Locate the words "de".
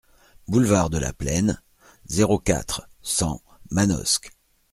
0.89-0.97